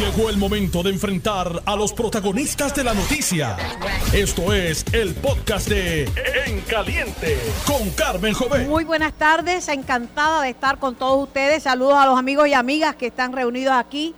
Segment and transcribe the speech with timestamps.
[0.00, 3.58] Llegó el momento de enfrentar a los protagonistas de la noticia.
[4.14, 6.04] Esto es el podcast de
[6.46, 8.66] En Caliente con Carmen Jovet.
[8.66, 11.64] Muy buenas tardes, encantada de estar con todos ustedes.
[11.64, 14.14] Saludos a los amigos y amigas que están reunidos aquí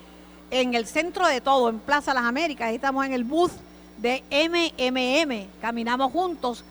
[0.53, 2.73] en el centro de todo, en Plaza Las Américas.
[2.73, 3.51] Estamos en el booth
[3.99, 5.49] de MMM.
[5.61, 6.65] Caminamos juntos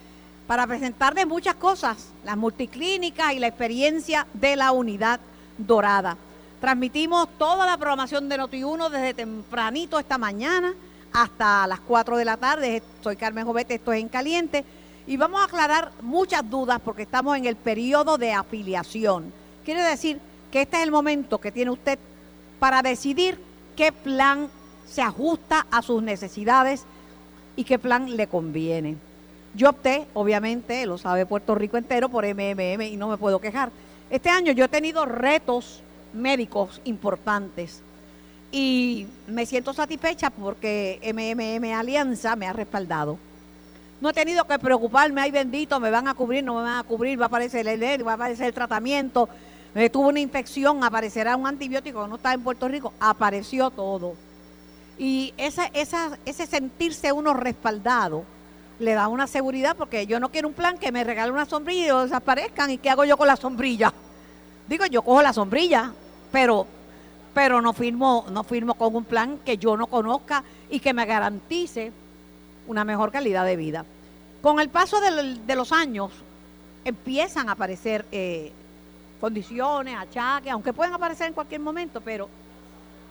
[0.48, 5.20] para presentarles muchas cosas, las multiclínicas y la experiencia de la unidad
[5.58, 6.16] dorada.
[6.62, 10.76] Transmitimos toda la programación de Noti1 desde tempranito esta mañana
[11.12, 12.84] hasta las 4 de la tarde.
[13.02, 14.64] Soy Carmen Jovete, esto es en caliente.
[15.08, 19.34] Y vamos a aclarar muchas dudas porque estamos en el periodo de afiliación.
[19.66, 20.20] Quiere decir
[20.52, 21.98] que este es el momento que tiene usted
[22.60, 23.40] para decidir
[23.76, 24.48] qué plan
[24.86, 26.86] se ajusta a sus necesidades
[27.56, 28.98] y qué plan le conviene.
[29.56, 33.72] Yo opté, obviamente, lo sabe Puerto Rico entero, por MMM y no me puedo quejar.
[34.12, 35.82] Este año yo he tenido retos
[36.14, 37.82] médicos importantes
[38.52, 43.18] y me siento satisfecha porque MMM Alianza me ha respaldado.
[44.02, 46.84] No he tenido que preocuparme, ay bendito, me van a cubrir, no me van a
[46.84, 49.30] cubrir, va a aparecer el va a aparecer el tratamiento,
[49.74, 54.16] me tuvo una infección, aparecerá un antibiótico, no está en Puerto Rico, apareció todo.
[54.98, 58.26] Y esa, esa, ese sentirse uno respaldado
[58.80, 61.86] le da una seguridad porque yo no quiero un plan que me regale una sombrilla
[61.86, 63.94] y desaparezcan y qué hago yo con la sombrilla.
[64.68, 65.94] Digo, yo cojo la sombrilla,
[66.32, 66.66] pero,
[67.34, 71.06] pero no firmo, no firmo con un plan que yo no conozca y que me
[71.06, 71.92] garantice
[72.68, 73.86] una mejor calidad de vida.
[74.42, 76.12] Con el paso de, los años
[76.84, 78.52] empiezan a aparecer eh,
[79.20, 82.28] condiciones, achaques, aunque pueden aparecer en cualquier momento, pero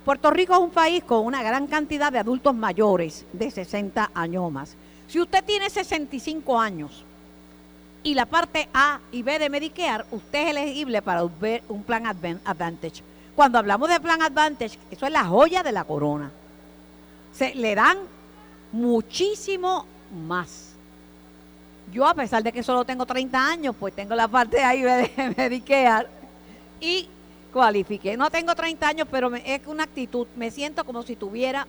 [0.04, 4.42] Puerto Rico es un país con una gran cantidad de adultos mayores de 60 años
[4.42, 4.74] o más.
[5.06, 7.04] Si usted tiene 65 años
[8.02, 13.02] y la parte A y B de Medicare, usted es elegible para un plan Advantage.
[13.34, 16.30] Cuando hablamos de plan Advantage, eso es la joya de la corona.
[17.32, 17.98] Se le dan
[18.72, 19.86] muchísimo
[20.26, 20.70] más.
[21.92, 24.82] Yo, a pesar de que solo tengo 30 años, pues tengo la parte A y
[24.82, 26.06] B de Medicare
[26.80, 27.08] y
[27.52, 28.16] cualifiqué.
[28.16, 30.26] No tengo 30 años, pero es una actitud.
[30.36, 31.66] Me siento como si tuviera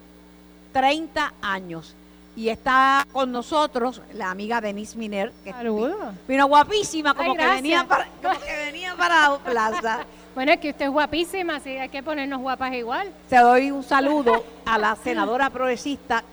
[0.73, 1.95] 30 años.
[2.35, 5.53] Y está con nosotros la amiga Denise Miner, que
[6.27, 10.05] vino guapísima, como, que venía para, como que venía para Plaza.
[10.33, 13.11] Bueno, es que usted es guapísima, así hay que ponernos guapas igual.
[13.27, 16.23] Te doy un saludo a la senadora progresista,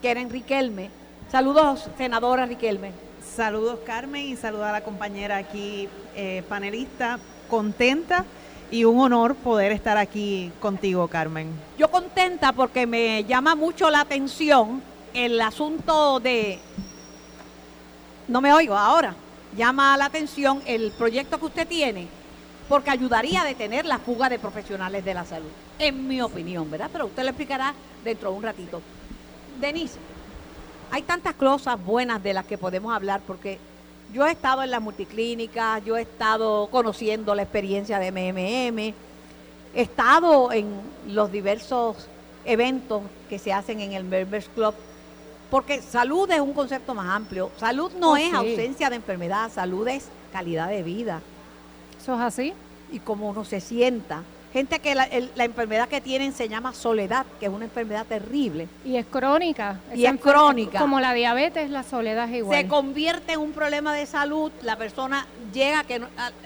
[0.00, 0.88] Keren Riquelme.
[1.30, 2.92] Saludos, senadora Riquelme.
[3.22, 5.86] Saludos, Carmen, y saludos a la compañera aquí,
[6.16, 7.18] eh, panelista,
[7.50, 8.24] contenta
[8.70, 11.50] y un honor poder estar aquí contigo, Carmen.
[11.76, 16.58] Yo contenta porque me llama mucho la atención el asunto de...
[18.28, 19.14] No me oigo ahora.
[19.54, 22.21] Llama la atención el proyecto que usted tiene
[22.72, 26.88] porque ayudaría a detener la fuga de profesionales de la salud, en mi opinión, ¿verdad?
[26.90, 28.80] Pero usted lo explicará dentro de un ratito.
[29.60, 29.98] Denise,
[30.90, 33.58] hay tantas cosas buenas de las que podemos hablar porque
[34.10, 38.94] yo he estado en la multiclínica, yo he estado conociendo la experiencia de MMM, he
[39.82, 40.70] estado en
[41.08, 42.08] los diversos
[42.46, 44.72] eventos que se hacen en el Members Club,
[45.50, 47.50] porque salud es un concepto más amplio.
[47.58, 51.20] Salud no oh, es ausencia de enfermedad, salud es calidad de vida.
[52.02, 52.52] ¿Eso es así?
[52.90, 55.06] Y cómo uno se sienta gente que la,
[55.44, 58.68] enfermedad que tienen se llama soledad, que es una enfermedad terrible.
[58.84, 59.80] Y es crónica.
[59.94, 60.78] Y es crónica.
[60.78, 62.58] Como la diabetes, la soledad es igual.
[62.58, 66.02] Se convierte en un problema de salud, la persona llega que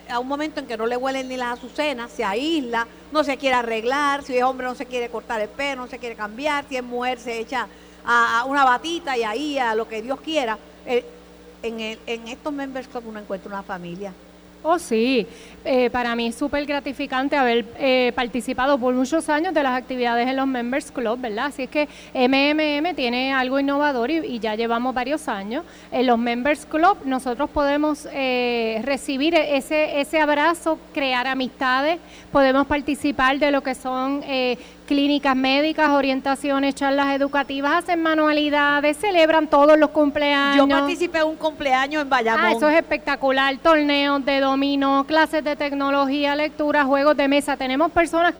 [0.08, 3.36] a, un momento en que no le huelen ni las azucenas, se aísla, no se
[3.38, 6.64] quiere arreglar, si es hombre no se quiere cortar el pelo, no se quiere cambiar,
[6.68, 7.66] si es mujer se echa
[8.04, 10.58] a, una batita y ahí a lo que Dios quiera.
[10.86, 11.04] Eh,
[11.62, 14.12] en, el, en estos members club uno encuentra una familia
[14.68, 15.24] Oh, sí.
[15.64, 20.26] Eh, para mí es súper gratificante haber eh, participado por muchos años de las actividades
[20.26, 21.46] en los Members Club, ¿verdad?
[21.46, 25.64] Así es que MMM tiene algo innovador y, ya llevamos varios años.
[25.92, 32.00] En los Members Club nosotros podemos eh, recibir ese, ese abrazo, crear amistades,
[32.32, 34.24] podemos participar de lo que son
[34.86, 40.56] clínicas médicas, orientaciones, charlas educativas, hacen manualidades, celebran todos los cumpleaños.
[40.56, 42.44] Yo participé en un cumpleaños en Bayamón.
[42.46, 43.58] Ah, eso es espectacular.
[43.58, 47.56] Torneos de dominó, clases de tecnología, lectura, juegos de mesa.
[47.56, 48.34] Tenemos personas...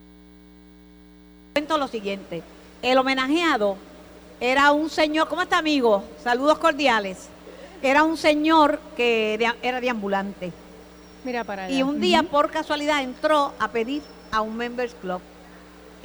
[1.53, 2.43] Cuento lo siguiente.
[2.81, 3.77] El homenajeado
[4.41, 6.05] era un señor, ¿cómo está amigo?
[6.23, 7.29] Saludos cordiales.
[7.83, 10.53] Era un señor que era de ambulante.
[11.25, 11.75] Mira para allá.
[11.75, 15.21] Y un día, por casualidad, entró a pedir a un Members Club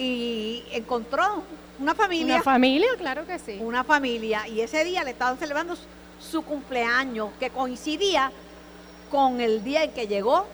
[0.01, 1.43] y encontró
[1.79, 2.35] una familia.
[2.35, 3.59] Una familia, claro que sí.
[3.61, 4.47] Una familia.
[4.47, 5.75] Y ese día le estaban celebrando
[6.19, 8.31] su cumpleaños, que coincidía
[9.11, 10.45] con el día en que llegó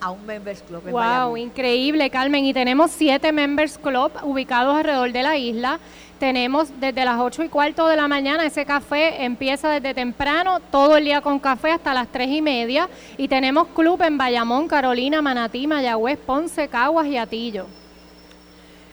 [0.00, 2.44] a un Members Club en Wow, increíble, Carmen.
[2.44, 5.80] Y tenemos siete Members Club ubicados alrededor de la isla.
[6.20, 10.96] Tenemos desde las 8 y cuarto de la mañana, ese café empieza desde temprano, todo
[10.96, 12.88] el día con café hasta las 3 y media.
[13.16, 17.66] Y tenemos club en Bayamón, Carolina, Manatí, Mayagüez, Ponce, Caguas y Atillo.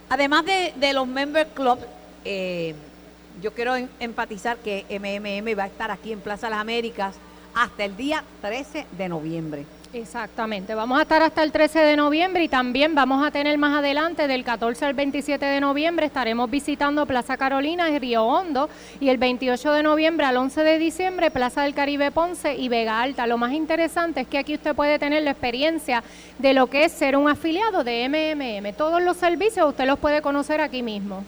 [0.10, 1.80] Además de, los Member Club,
[2.24, 2.76] eh,
[3.42, 7.16] yo quiero en- enfatizar que MMM va a estar aquí en Plaza Las Américas
[7.54, 9.66] hasta el día 13 de noviembre.
[9.96, 13.80] Exactamente, vamos a estar hasta el 13 de noviembre y también vamos a tener más
[13.80, 18.70] adelante del 14 al 27 de noviembre estaremos visitando Plaza Carolina y Río Hondo
[19.00, 23.02] y el 28 de noviembre al 11 de diciembre Plaza del Caribe Ponce y Vega
[23.02, 23.26] Alta.
[23.26, 26.04] Lo más interesante es que aquí usted puede tener la experiencia
[26.40, 28.74] de lo que es ser un afiliado de MMM.
[28.74, 31.24] Todos los servicios usted los puede conocer aquí mismo.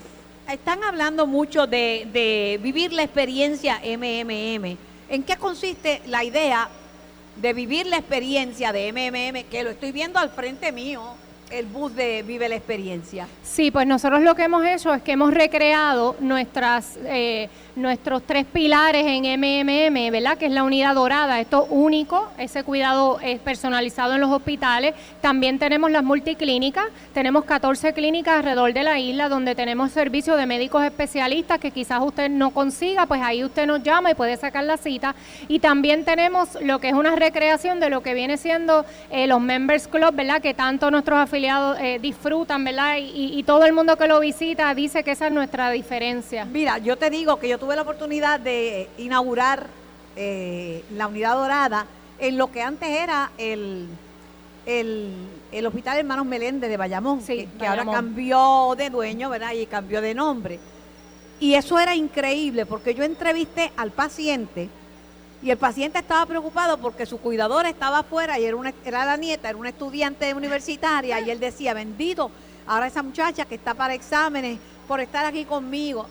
[0.51, 4.75] Están hablando mucho de, de vivir la experiencia MMM.
[5.07, 6.67] ¿En qué consiste la idea
[7.41, 9.49] de vivir la experiencia de MMM?
[9.49, 11.01] Que lo estoy viendo al frente mío,
[11.51, 13.27] el bus de Vive la Experiencia.
[13.43, 18.45] Sí, pues nosotros lo que hemos hecho es que hemos recreado nuestras, eh, nuestros tres
[18.45, 20.37] pilares en MMM, ¿verdad?
[20.37, 24.95] Que es la unidad dorada, esto único, ese cuidado es personalizado en los hospitales.
[25.21, 30.47] También tenemos las multiclínicas, tenemos 14 clínicas alrededor de la isla donde tenemos servicio de
[30.47, 34.63] médicos especialistas que quizás usted no consiga, pues ahí usted nos llama y puede sacar
[34.63, 35.15] la cita.
[35.47, 39.39] Y también tenemos lo que es una recreación de lo que viene siendo eh, los
[39.39, 40.41] Members Club, ¿verdad?
[40.41, 42.97] Que tanto nuestros afiliados eh, disfrutan, ¿verdad?
[42.97, 46.45] Y, y todo el mundo que lo visita dice que esa es nuestra diferencia.
[46.45, 49.67] Mira, yo te digo que yo tuve la oportunidad de inaugurar
[50.15, 51.85] eh, la unidad dorada
[52.19, 53.87] en lo que antes era el,
[54.65, 55.11] el,
[55.51, 59.53] el Hospital Hermanos Meléndez de Bayamón, Sí, que, que ahora cambió de dueño, ¿verdad?
[59.53, 60.59] Y cambió de nombre.
[61.39, 64.69] Y eso era increíble porque yo entrevisté al paciente
[65.41, 69.17] y el paciente estaba preocupado porque su cuidadora estaba afuera y era, una, era la
[69.17, 72.31] nieta, era una estudiante universitaria y él decía, bendito,
[72.65, 76.07] ahora esa muchacha que está para exámenes por estar aquí conmigo.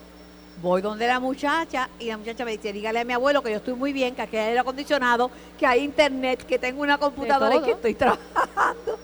[0.63, 3.57] Voy donde la muchacha y la muchacha me dice, dígale a mi abuelo que yo
[3.57, 7.57] estoy muy bien, que aquí hay aire acondicionado, que hay internet, que tengo una computadora
[7.57, 8.99] y que estoy trabajando.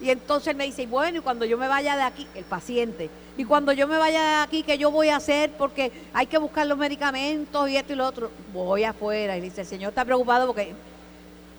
[0.00, 3.10] Y entonces él me dice, bueno, y cuando yo me vaya de aquí, el paciente,
[3.36, 5.52] y cuando yo me vaya de aquí, ¿qué yo voy a hacer?
[5.52, 8.30] Porque hay que buscar los medicamentos y esto y lo otro.
[8.52, 10.74] Voy afuera y dice, el señor está preocupado porque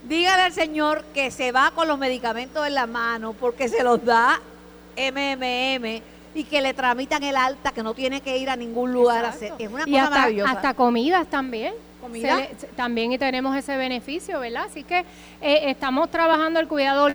[0.08, 4.04] dígale al señor que se va con los medicamentos en la mano porque se los
[4.04, 4.42] da
[4.98, 6.02] MMM
[6.36, 9.30] y que le tramitan el alta, que no tiene que ir a ningún lugar a
[9.30, 9.54] hacer.
[9.58, 10.52] Es una y cosa hasta, maravillosa.
[10.52, 11.74] hasta comidas también.
[12.02, 12.38] ¿Comida?
[12.38, 14.64] Le- también y tenemos ese beneficio, ¿verdad?
[14.70, 15.00] Así que
[15.42, 17.10] eh, estamos trabajando el cuidado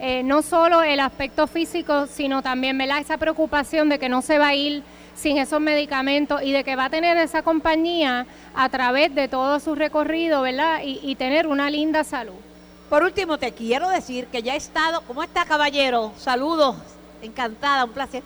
[0.00, 2.98] eh, no solo el aspecto físico, sino también, ¿verdad?
[3.00, 4.82] Esa preocupación de que no se va a ir
[5.14, 9.60] sin esos medicamentos y de que va a tener esa compañía a través de todo
[9.60, 10.80] su recorrido, ¿verdad?
[10.82, 12.32] Y, y tener una linda salud.
[12.88, 16.12] Por último, te quiero decir que ya he estado, ¿cómo está caballero?
[16.16, 16.76] Saludos,
[17.22, 18.22] encantada, un placer.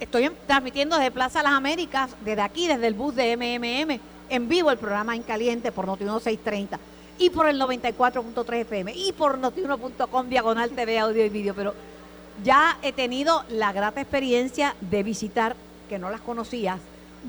[0.00, 4.48] Estoy en- transmitiendo desde Plaza Las Américas, desde aquí, desde el bus de MMM, en
[4.48, 6.78] vivo el programa En Caliente por Noti 630
[7.18, 11.54] y por el 94.3 FM y por notiuno.com diagonal TV, audio y vídeo.
[11.54, 11.74] Pero
[12.42, 15.54] ya he tenido la grata experiencia de visitar,
[15.88, 16.80] que no las conocías,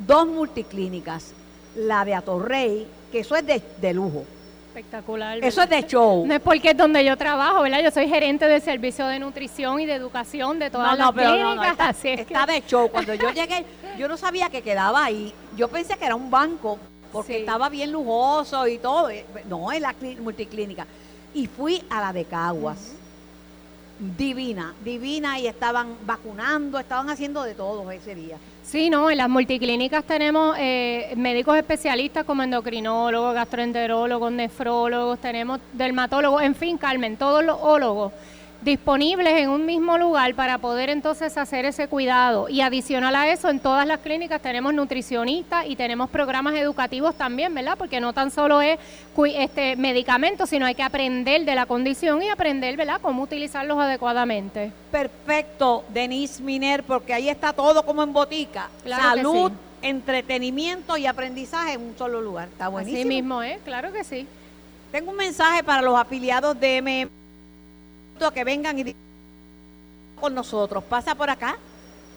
[0.08, 1.34] dos multiclínicas.
[1.76, 4.24] La de Atorrey, que eso es de lujo.
[4.80, 5.38] Espectacular.
[5.42, 6.26] Eso es de show.
[6.28, 7.82] No es porque es donde yo trabajo, ¿verdad?
[7.82, 11.72] Yo soy gerente de servicio de nutrición y de educación de todas las pero clínicas.
[11.72, 12.90] está, así es que- está de show.
[12.90, 13.66] Cuando yo llegué,
[13.98, 15.34] yo no sabía que quedaba ahí.
[15.56, 16.78] Yo pensé que era un banco,
[17.14, 17.40] porque Sí.
[17.40, 19.10] estaba bien lujoso y todo.
[19.10, 20.86] Eh, No, es la clí- multiclínica.
[21.34, 22.96] Y fui a la de Caguas.
[23.98, 28.38] Divina, divina, y estaban vacunando, estaban haciendo de todo ese día.
[28.62, 36.42] Sí, no, en las multiclínicas tenemos eh, médicos especialistas como endocrinólogos, gastroenterólogos, nefrólogos, tenemos dermatólogos,
[36.42, 38.12] en fin, Carmen, todos los ólogos
[38.66, 42.50] disponibles en un mismo lugar para poder entonces hacer ese cuidado.
[42.50, 47.54] Y adicional a eso, en todas las clínicas tenemos nutricionistas y tenemos programas educativos también,
[47.54, 47.78] ¿verdad?
[47.78, 48.80] Porque no tan solo es
[49.36, 54.72] este medicamentos, sino hay que aprender de la condición y aprender, ¿verdad?, cómo utilizarlos adecuadamente.
[54.92, 58.70] Perfecto, Denise Miner, porque ahí está todo como en botica.
[58.84, 59.58] Claro Salud, sí.
[59.84, 62.48] entretenimiento y aprendizaje en un solo lugar.
[62.48, 63.00] Está buenísimo.
[63.00, 64.28] Así mismo es, claro que sí.
[64.92, 67.25] Tengo un mensaje para los afiliados de MM
[68.34, 68.96] que vengan y
[70.20, 70.84] con nosotros.
[70.84, 71.58] Pasa por acá.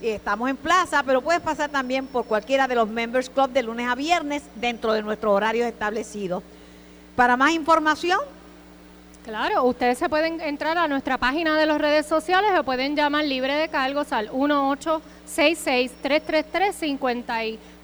[0.00, 3.88] Estamos en plaza, pero puedes pasar también por cualquiera de los Members Club de lunes
[3.88, 6.42] a viernes dentro de nuestros horarios establecidos.
[7.16, 8.20] Para más información,
[9.24, 13.26] Claro, ustedes se pueden entrar a nuestra página de las redes sociales o pueden llamar
[13.26, 14.30] libre de cargos al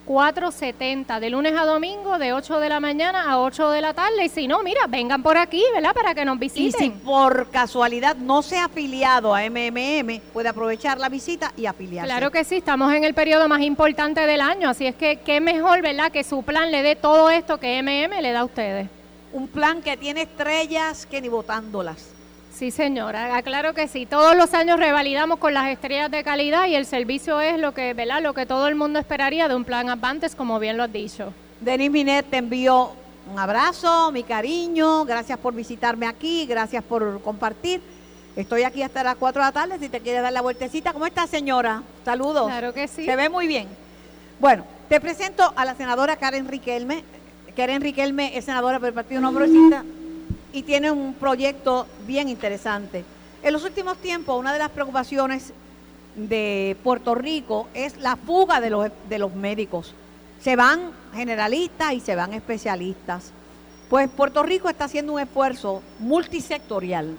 [0.06, 4.25] 470 de lunes a domingo de 8 de la mañana a 8 de la tarde
[4.25, 5.94] y si no, mira, vengan por aquí, ¿verdad?
[5.94, 6.73] Para que nos Y visiten.
[6.78, 12.08] si por casualidad no se ha afiliado a MMM, puede aprovechar la visita y afiliarse.
[12.11, 15.40] Claro que sí, estamos en el periodo más importante del año, así es que qué
[15.40, 16.12] mejor, ¿verdad?
[16.12, 18.88] Que su plan le dé todo esto que MM le da a ustedes.
[19.32, 22.11] Un plan que tiene estrellas que ni votándolas.
[22.54, 24.06] Sí, señora, claro que sí.
[24.06, 27.94] Todos los años revalidamos con las estrellas de calidad y el servicio es lo que,
[27.94, 28.23] ¿verdad?
[28.23, 31.32] Lo que todo el mundo esperaría de un plan Advantes, como bien lo has dicho.
[31.61, 32.92] Denis Minet te envío
[33.28, 37.80] un abrazo, mi cariño, gracias por visitarme aquí, gracias por compartir.
[38.37, 40.92] Estoy aquí hasta las 4 de la tarde, si te quieres dar la vueltecita.
[40.92, 41.82] ¿Cómo está, señora?
[42.04, 42.46] Saludos.
[42.46, 43.04] Claro que sí.
[43.04, 43.66] Se ve muy bien.
[44.38, 47.02] Bueno, te presento a la senadora Karen Riquelme.
[47.56, 49.84] Karen Riquelme es senadora por el Partido No Progresista
[50.54, 53.04] y tiene un proyecto bien interesante.
[53.42, 55.52] En los últimos tiempos, una de las preocupaciones
[56.14, 58.70] de Puerto Rico es la fuga de
[59.18, 59.94] los, médicos.
[60.40, 63.32] Se van generalistas y se van especialistas.
[63.90, 67.16] Pues Puerto Rico está haciendo un esfuerzo multisectorial.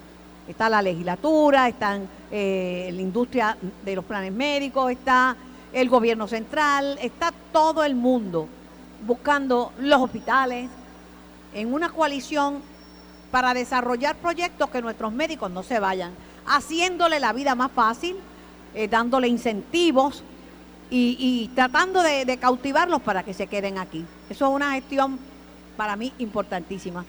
[0.48, 2.00] Está la legislatura, está
[2.32, 5.36] eh, la industria de los planes médicos, está
[5.74, 8.48] el gobierno central, está todo el mundo
[9.06, 10.70] buscando los hospitales
[11.54, 12.75] en una coalición
[13.36, 16.14] para desarrollar proyectos que nuestros médicos no se vayan,
[16.48, 18.16] haciéndole la vida más fácil,
[18.74, 20.24] eh, dándole incentivos
[20.90, 24.06] y, tratando de, de cautivarlos para que se queden aquí.
[24.30, 25.20] Eso es una gestión
[25.76, 27.04] para mí importantísima.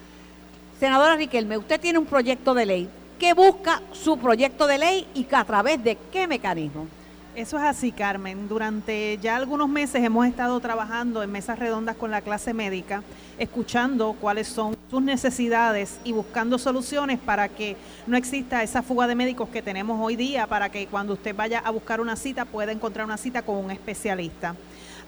[0.81, 2.89] Senadora Riquelme, usted tiene un proyecto de ley.
[3.21, 6.89] ¿Qué busca su proyecto de ley y a través de qué mecanismo?
[7.37, 8.49] Eso es así, Carmen.
[8.49, 13.03] Durante ya algunos meses hemos estado trabajando en mesas redondas con la clase médica,
[13.39, 17.77] escuchando cuáles son sus necesidades y buscando soluciones para que
[18.07, 21.59] no exista esa fuga de médicos que tenemos hoy día, para que cuando usted vaya
[21.59, 24.57] a buscar una cita pueda encontrar una cita con un especialista.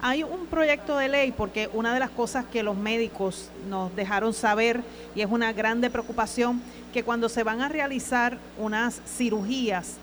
[0.03, 4.35] Hay un proyecto de ley porque una de las cosas que los médicos nos dejaron
[4.35, 4.83] saber
[5.15, 6.61] y es una grande preocupación
[6.93, 9.97] que cuando se van a realizar unas cirugías,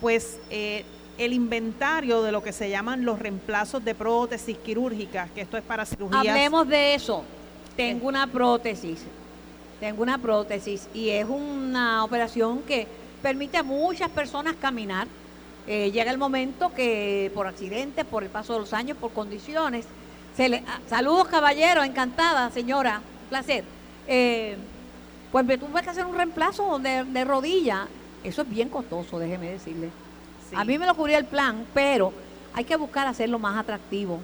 [0.00, 0.84] pues eh,
[1.18, 5.62] el inventario de lo que se llaman los reemplazos de prótesis quirúrgicas, que esto es
[5.62, 6.26] para cirugías.
[6.26, 7.24] Hablemos de eso.
[7.76, 9.04] Tengo una prótesis.
[9.80, 12.86] Tengo una prótesis y es una operación que
[13.20, 15.06] permite a muchas personas caminar.
[15.66, 19.86] Eh, llega el momento que por accidente, por el paso de los años, por condiciones,
[20.36, 23.64] se le, ah, saludos caballero, encantada señora, placer.
[24.08, 24.56] Eh,
[25.30, 27.86] pues me tuve que hacer un reemplazo de, de rodilla.
[28.24, 29.90] Eso es bien costoso, déjeme decirle.
[30.52, 30.56] Sí.
[30.58, 32.12] A mí me lo cubría el plan, pero
[32.54, 34.20] hay que buscar hacerlo más atractivo.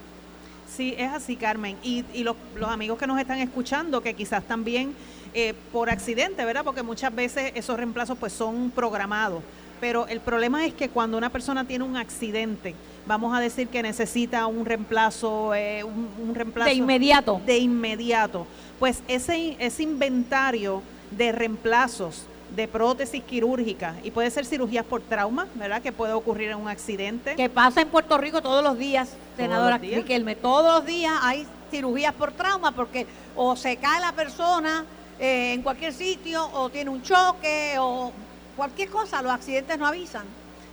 [0.69, 1.77] Sí, es así, Carmen.
[1.83, 4.95] Y, y los, los amigos que nos están escuchando, que quizás también
[5.35, 6.63] eh, por accidente, ¿verdad?
[6.65, 9.43] Porque muchas veces esos reemplazos pues son programados.
[9.81, 12.75] Pero el problema es que cuando una persona tiene un accidente,
[13.07, 17.41] vamos a decir que necesita un reemplazo, eh, un, un reemplazo De inmediato.
[17.47, 18.47] de inmediato,
[18.79, 20.83] pues ese, ese inventario
[21.13, 25.83] de reemplazos de prótesis quirúrgicas y puede ser cirugías por trauma, ¿verdad?
[25.83, 27.37] Que puede ocurrir en un accidente.
[27.37, 29.79] que pasa en Puerto Rico todos los días, senadora.
[29.79, 30.35] Riquelme.
[30.37, 34.85] Todos los días hay cirugías por trauma porque o se cae la persona
[35.19, 38.13] eh, en cualquier sitio o tiene un choque o
[38.57, 39.23] cualquier cosa.
[39.23, 40.25] Los accidentes no avisan.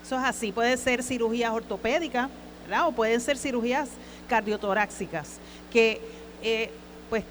[0.04, 2.30] Eso es así, puede ser cirugías ortopédicas,
[2.68, 2.88] ¿verdad?
[2.88, 3.90] O pueden ser cirugías
[4.28, 5.40] cardiotoráxicas,
[5.72, 6.00] que
[6.44, 6.72] eh,
[7.10, 7.24] pues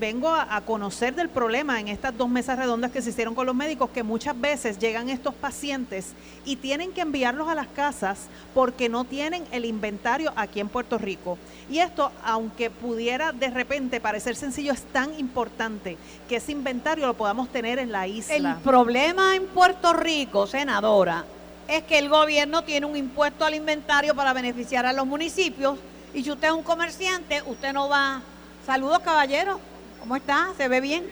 [0.00, 3.54] vengo a, conocer del problema en estas dos mesas redondas que se hicieron con los
[3.54, 6.14] médicos, que muchas veces llegan estos pacientes
[6.44, 10.96] y tienen que enviarlos a las casas porque no tienen el inventario aquí en Puerto
[10.98, 11.38] Rico.
[11.70, 17.14] Y esto, aunque pudiera de repente parecer sencillo, es tan importante que ese inventario lo
[17.14, 18.34] podamos tener en la isla.
[18.34, 21.24] El problema en Puerto Rico, senadora,
[21.68, 25.78] es que el gobierno tiene un impuesto al inventario para beneficiar a los municipios
[26.12, 28.22] y si usted es un comerciante, usted no va...
[28.66, 29.60] Saludos, caballero.
[30.00, 30.52] ¿Cómo está?
[30.56, 31.04] ¿Se ve bien?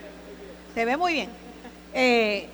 [0.75, 1.30] Se ve muy bien.
[1.92, 2.49] Eh,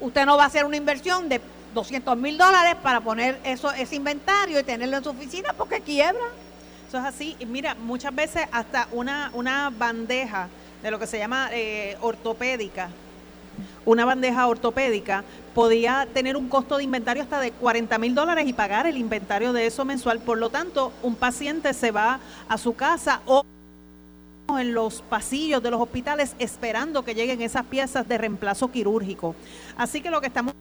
[0.00, 1.40] usted no va a hacer una inversión de
[1.72, 6.24] 200 mil dólares para poner eso, ese inventario y tenerlo en su oficina porque quiebra.
[6.88, 7.36] Eso es así.
[7.38, 10.48] Y mira, muchas veces hasta una, una bandeja
[10.82, 12.90] de lo que se llama eh, ortopédica,
[13.84, 18.52] una bandeja ortopédica podía tener un costo de inventario hasta de 40 mil dólares y
[18.52, 20.18] pagar el inventario de eso mensual.
[20.20, 23.44] Por lo tanto, un paciente se va a su casa o
[24.56, 29.34] en los pasillos de los hospitales esperando que lleguen esas piezas de reemplazo quirúrgico.
[29.76, 30.54] Así que lo que estamos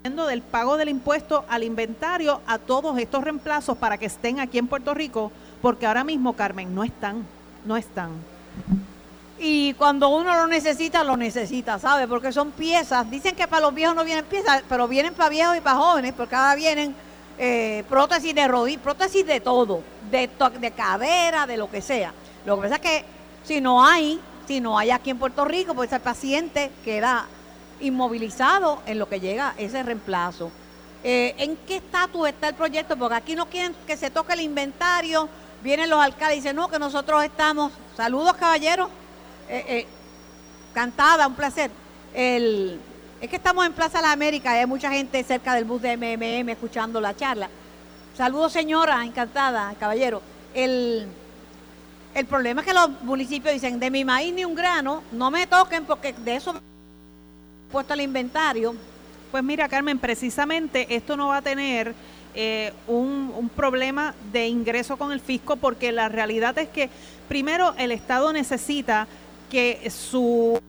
[0.00, 4.58] haciendo del pago del impuesto al inventario a todos estos reemplazos para que estén aquí
[4.58, 7.24] en Puerto Rico, porque ahora mismo, Carmen, no están,
[7.64, 8.10] no están.
[9.38, 12.06] Y cuando uno lo necesita, lo necesita, ¿sabe?
[12.06, 13.10] Porque son piezas.
[13.10, 16.12] Dicen que para los viejos no vienen piezas, pero vienen para viejos y para jóvenes,
[16.14, 16.94] porque ahora vienen
[17.38, 20.28] eh, prótesis de rodilla, prótesis de todo, de,
[20.60, 22.12] de cadera, de lo que sea.
[22.44, 23.04] Lo que pasa es que
[23.44, 27.26] si no hay, si no hay aquí en Puerto Rico, pues el paciente queda
[27.80, 30.50] inmovilizado en lo que llega ese reemplazo.
[31.02, 32.96] Eh, ¿En qué estatus está el proyecto?
[32.96, 35.28] Porque aquí no quieren que se toque el inventario.
[35.62, 37.72] Vienen los alcaldes y dicen, no, que nosotros estamos.
[37.96, 38.88] Saludos, caballeros.
[39.48, 39.86] Eh, eh,
[40.72, 41.70] cantada, un placer.
[42.14, 42.80] El,
[43.20, 45.96] es que estamos en Plaza de la América, hay mucha gente cerca del bus de
[45.96, 47.50] MMM escuchando la charla.
[48.16, 50.22] Saludos, señora, encantada, caballero.
[50.54, 51.06] El,
[52.14, 55.46] el problema es que los municipios dicen, de mi maíz ni un grano, no me
[55.46, 56.54] toquen porque de eso
[57.70, 58.74] puesto el inventario.
[59.30, 61.94] Pues mira, Carmen, precisamente esto no va a tener
[62.34, 66.90] eh, un, un, problema de ingreso con el fisco porque la realidad es que
[67.28, 69.06] primero el Estado necesita
[69.50, 70.60] que su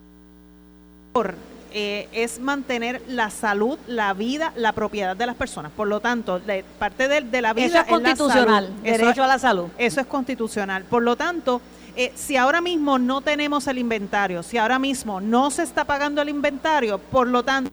[1.74, 5.72] eh, es mantener la salud, la vida, la propiedad de las personas.
[5.72, 9.70] Por lo tanto, de, parte de, la vida eso es constitucional, derecho a la salud.
[9.78, 10.84] Eso es constitucional.
[10.84, 11.62] Por lo tanto,
[11.96, 16.22] eh, si ahora mismo no tenemos el inventario, si ahora mismo no se está pagando
[16.22, 17.72] el inventario, por lo tanto,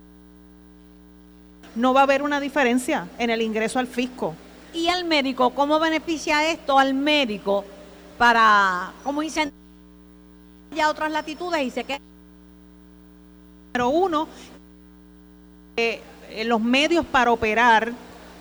[1.74, 4.34] no va a haber una diferencia en el ingreso al fisco.
[4.72, 5.50] ¿Y al médico?
[5.50, 7.64] ¿Cómo beneficia esto al médico
[8.16, 9.52] para, como dicen,
[10.74, 12.00] ya otras latitudes y se queda
[13.74, 14.28] Número uno,
[15.76, 16.00] eh,
[16.44, 17.92] los medios para operar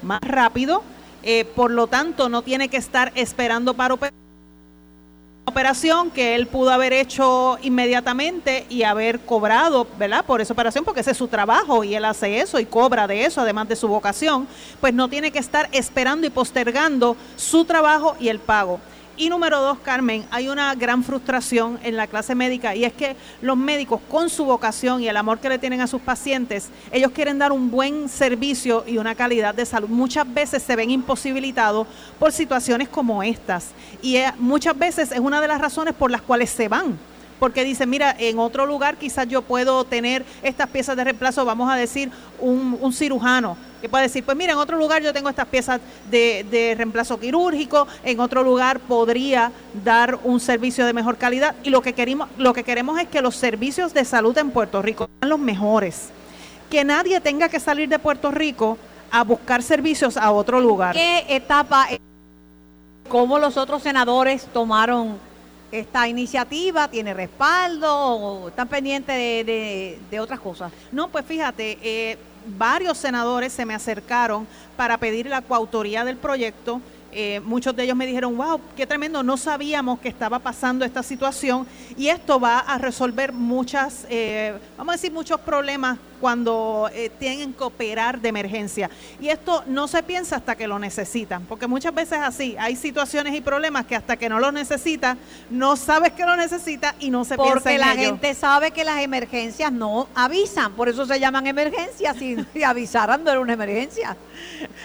[0.02, 0.84] más rápido,
[1.24, 4.14] eh, por lo tanto no tiene que estar esperando para operar
[5.58, 10.24] operación que él pudo haber hecho inmediatamente y haber cobrado, ¿verdad?
[10.24, 13.26] Por esa operación, porque ese es su trabajo y él hace eso y cobra de
[13.26, 14.48] eso, además de su vocación,
[14.80, 18.80] pues no tiene que estar esperando y postergando su trabajo y el pago.
[19.20, 23.16] Y número dos, Carmen, hay una gran frustración en la clase médica y es que
[23.42, 27.12] los médicos con su vocación y el amor que le tienen a sus pacientes, ellos
[27.12, 29.90] quieren dar un buen servicio y una calidad de salud.
[29.90, 31.88] Muchas veces se ven imposibilitados
[32.20, 33.72] por situaciones como estas
[34.04, 37.00] y eh, muchas veces es una de las razones por las cuales se van
[37.40, 41.72] porque dicen, mira, en otro lugar quizás yo puedo tener estas piezas de reemplazo, vamos
[41.72, 45.48] a decir, un, cirujano que puede decir, pues mira, en otro lugar yo tengo estas
[45.48, 45.80] piezas
[46.10, 49.52] de, de, reemplazo quirúrgico, en otro lugar podría
[49.84, 53.22] dar un servicio de mejor calidad y lo que queremos, lo que queremos es que
[53.22, 56.10] los servicios de salud en Puerto Rico sean los mejores,
[56.72, 58.78] que nadie tenga que salir de Puerto Rico
[59.12, 60.96] a buscar servicios a otro lugar.
[60.96, 61.88] ¿Qué etapa,
[63.08, 65.18] cómo los otros senadores tomaron
[65.72, 70.72] esta iniciativa tiene respaldo o están pendientes de, otras cosas?
[70.92, 72.18] No, pues fíjate, eh,
[72.58, 76.82] varios senadores se me acercaron para pedir la coautoría del proyecto.
[77.12, 81.02] Eh, muchos de ellos me dijeron, wow, qué tremendo, no sabíamos que estaba pasando esta
[81.02, 81.66] situación
[81.98, 87.54] y esto va a resolver muchas, eh, vamos a decir, muchos problemas cuando eh, tienen
[87.54, 88.90] que operar de emergencia.
[89.20, 93.34] Y esto no se piensa hasta que lo necesitan, porque muchas veces así, hay situaciones
[93.36, 95.18] y problemas que hasta que no lo necesita,
[95.50, 98.84] no sabes que lo necesita y no se porque piensa en la gente sabe que
[98.84, 103.54] las emergencias no avisan, por eso se llaman emergencias, si, si avisaran no era una
[103.54, 104.16] emergencia.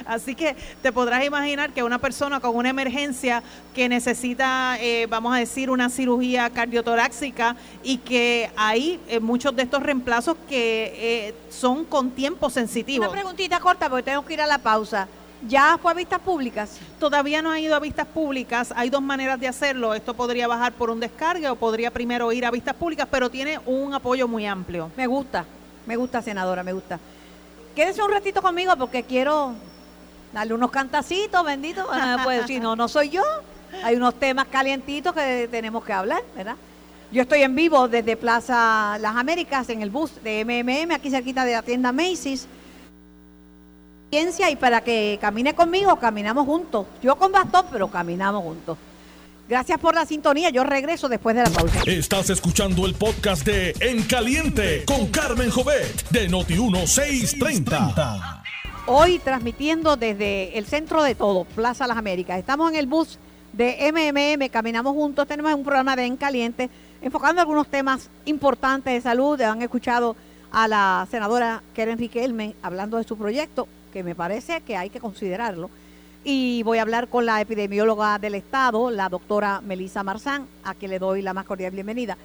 [0.06, 3.42] Así que te podrás imaginar que una persona con una emergencia
[3.74, 9.62] que necesita, eh, vamos a decir, una cirugía cardiotoráxica y que hay eh, muchos de
[9.62, 13.04] estos reemplazos que son con tiempo sensitivo.
[13.04, 15.08] Una preguntita corta porque tengo que ir a la pausa.
[15.48, 16.78] ¿Ya fue a vistas públicas?
[17.00, 18.72] Todavía no ha ido a vistas públicas.
[18.76, 19.92] Hay dos maneras de hacerlo.
[19.94, 23.58] Esto podría bajar por un descargue o podría primero ir a vistas públicas, pero tiene
[23.66, 24.90] un apoyo muy amplio.
[24.96, 25.44] Me gusta,
[25.86, 27.00] me gusta, senadora, me gusta.
[27.74, 29.54] Quédese un ratito conmigo porque quiero
[30.32, 31.86] darle unos cantacitos, bendito.
[32.22, 33.22] Pues si no, no soy yo.
[33.82, 36.56] Hay unos temas calientitos que tenemos que hablar, ¿verdad?
[37.12, 41.44] Yo estoy en vivo desde Plaza Las Américas en el bus de MMM, aquí cerquita
[41.44, 42.46] de la tienda Macy's.
[44.10, 46.86] Y para que camine conmigo, caminamos juntos.
[47.02, 48.78] Yo con bastón, pero caminamos juntos.
[49.46, 50.48] Gracias por la sintonía.
[50.48, 51.82] Yo regreso después de la pausa.
[51.84, 58.42] Estás escuchando el podcast de En Caliente con Carmen Jovet de Noti1630.
[58.86, 62.38] Hoy transmitiendo desde el centro de todo, Plaza Las Américas.
[62.38, 63.18] Estamos en el bus
[63.52, 65.28] de MMM, caminamos juntos.
[65.28, 66.70] Tenemos un programa de En Caliente
[67.02, 69.40] enfocando algunos temas importantes de salud.
[69.40, 70.16] Han escuchado
[70.50, 75.00] a la senadora Keren Riquelme hablando de su proyecto, que me parece que hay que
[75.00, 75.68] considerarlo.
[76.24, 80.92] Y voy a hablar con la epidemióloga del Estado, la doctora Melissa Marzán, a quien
[80.92, 82.16] le doy la más cordial bienvenida.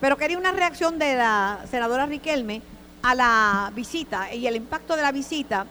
[0.00, 2.62] Pero quería una reacción de la senadora Riquelme
[3.02, 5.66] a la visita y el impacto de la visita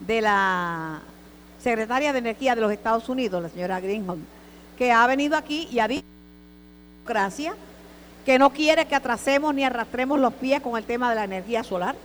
[0.00, 1.00] de la
[1.60, 4.24] secretaria de Energía de los Estados Unidos, la señora Greenholm,
[4.76, 6.11] que ha venido aquí y ha dicho
[7.02, 7.54] democracia,
[8.24, 11.64] que no quiere que atrasemos ni arrastremos los pies con el tema de la energía
[11.64, 11.96] solar,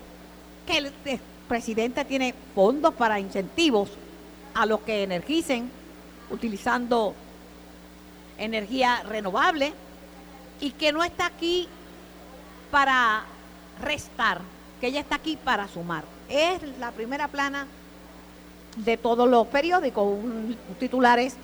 [0.66, 0.92] que el
[1.48, 3.92] presidente tiene fondos para incentivos,
[4.56, 5.70] a los que energicen
[6.32, 7.14] utilizando
[8.40, 9.72] energía renovable
[10.60, 11.68] y que no está aquí
[12.72, 13.24] para
[13.80, 14.42] restar,
[14.82, 16.06] que ella está aquí para sumar.
[16.28, 17.68] Es la primera plana
[18.78, 21.38] de todos los periódicos, un, titular es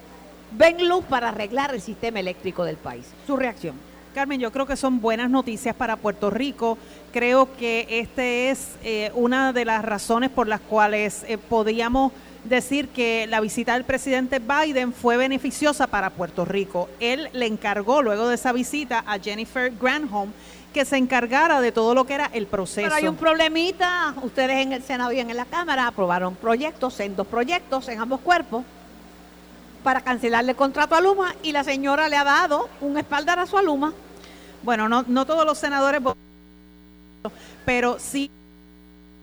[0.55, 3.07] Ven luz para arreglar el sistema eléctrico del país.
[3.25, 3.75] Su reacción.
[4.13, 6.77] Carmen, yo creo que son buenas noticias para Puerto Rico.
[7.11, 12.11] Creo que este es eh, una de las razones por las cuales eh, podíamos
[12.43, 16.87] decir que la visita del presidente Biden fue beneficiosa para Puerto Rico.
[16.99, 20.31] Él le encargó luego de esa visita a Jennifer Granholm
[20.73, 22.81] que se encargara de todo lo que era el proceso.
[22.85, 27.15] Pero hay un problemita, ustedes en el Senado y en la Cámara aprobaron proyectos, en
[27.15, 28.63] dos proyectos, en ambos cuerpos,
[29.84, 33.62] para cancelarle el contrato a Luma y la señora le ha dado un espaldarazo a
[33.62, 33.93] Luma.
[34.63, 36.02] Bueno, no, no todos los senadores,
[37.65, 38.32] pero sí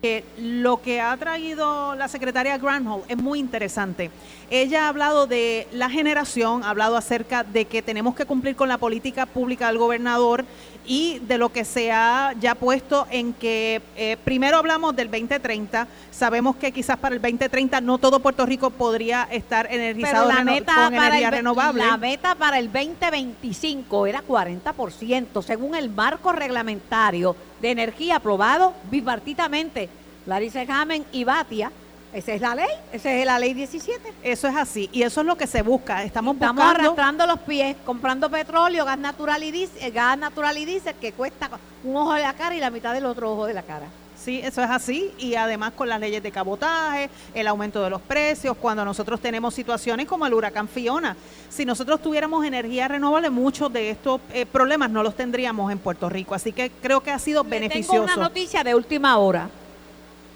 [0.00, 4.10] que lo que ha traído la secretaria Granholm es muy interesante.
[4.50, 8.68] Ella ha hablado de la generación, ha hablado acerca de que tenemos que cumplir con
[8.68, 10.44] la política pública del gobernador
[10.86, 15.86] y de lo que se ha ya puesto en que eh, primero hablamos del 2030,
[16.10, 20.74] sabemos que quizás para el 2030 no todo Puerto Rico podría estar energizado la meta
[20.74, 21.86] con energía renovable.
[21.86, 29.88] La meta para el 2025 era 40%, según el marco reglamentario de energía aprobado bipartitamente.
[30.26, 31.72] Larissa Hamen y Batia
[32.12, 34.12] esa es la ley, esa es la ley 17.
[34.22, 36.02] Eso es así y eso es lo que se busca.
[36.02, 40.64] Estamos, Estamos arrastrando los pies, comprando petróleo, gas natural y diésel, eh, gas natural y
[40.64, 41.50] diésel que cuesta
[41.84, 43.86] un ojo de la cara y la mitad del otro ojo de la cara.
[44.22, 48.02] Sí, eso es así y además con las leyes de cabotaje, el aumento de los
[48.02, 51.16] precios, cuando nosotros tenemos situaciones como el huracán Fiona.
[51.48, 56.10] Si nosotros tuviéramos energía renovable, muchos de estos eh, problemas no los tendríamos en Puerto
[56.10, 56.34] Rico.
[56.34, 57.92] Así que creo que ha sido beneficioso.
[57.92, 59.48] Tengo una noticia de última hora.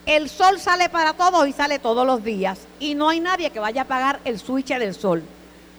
[0.07, 2.61] El sol sale para todos y sale todos los días.
[2.79, 5.23] Y no hay nadie que vaya a pagar el switch del sol.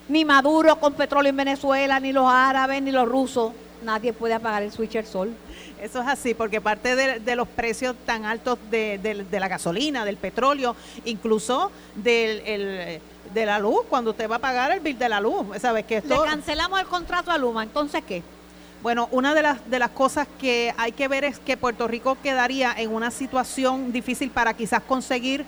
[0.08, 3.54] Ni Maduro con petróleo en Venezuela, ni los árabes, ni los rusos.
[3.84, 5.36] Nadie puede apagar el switch del sol.
[5.80, 10.76] Eso es así, porque parte de, los precios tan altos de, la gasolina, del petróleo,
[11.04, 13.02] incluso del,
[13.34, 15.86] de la luz, cuando usted va a pagar el bill de la luz, ¿sabes?
[15.86, 18.24] Que Le cancelamos el contrato a Luma, entonces ¿qué?
[18.82, 22.18] Bueno, una de las, de las cosas que hay que ver es que Puerto Rico
[22.22, 25.46] quedaría en una situación difícil para quizás conseguir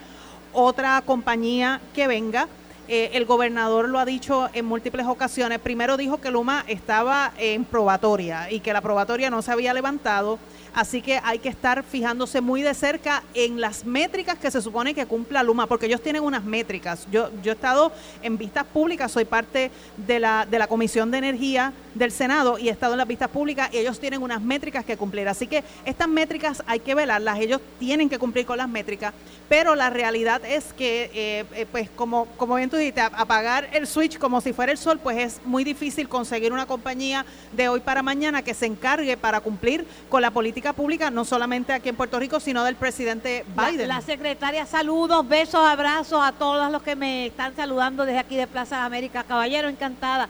[0.54, 2.48] otra compañía que venga.
[2.90, 5.60] Eh, el gobernador lo ha dicho en múltiples ocasiones.
[5.60, 10.40] Primero dijo que Luma estaba en probatoria y que la probatoria no se había levantado.
[10.74, 14.94] Así que hay que estar fijándose muy de cerca en las métricas que se supone
[14.94, 17.08] que cumpla Luma, porque ellos tienen unas métricas.
[17.12, 21.18] Yo, yo he estado en vistas públicas, soy parte de la, de la Comisión de
[21.18, 24.86] Energía del Senado y he estado en las vistas públicas y ellos tienen unas métricas
[24.86, 25.28] que cumplir.
[25.28, 29.14] Así que estas métricas hay que velarlas, ellos tienen que cumplir con las métricas,
[29.50, 33.88] pero la realidad es que, eh, eh, pues como, como bien tú dijiste, apagar el
[33.88, 37.80] switch como si fuera el sol, pues es muy difícil conseguir una compañía de hoy
[37.80, 41.96] para mañana que se encargue para cumplir con la política pública, no solamente aquí en
[41.96, 43.88] Puerto Rico, sino del presidente Biden.
[43.88, 48.48] La, secretaria, saludos, besos, abrazos a todos los que me están saludando desde aquí de
[48.48, 49.24] Plaza de América.
[49.24, 50.30] Caballero, encantada.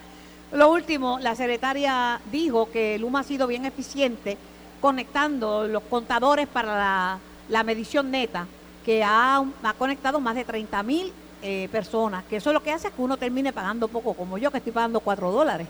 [0.52, 4.38] Lo último, la secretaria dijo que Luma ha sido bien eficiente
[4.80, 8.48] conectando los contadores para la, medición neta,
[8.86, 9.44] que ha,
[9.78, 13.18] conectado más de 30 mil eh, personas, que eso lo que hace es que uno
[13.18, 15.68] termine pagando poco, como yo que estoy pagando 4 dólares.